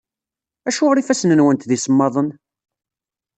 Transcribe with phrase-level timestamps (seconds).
[0.69, 2.29] Acuɣer ifassen-nwent d isemmaḍen?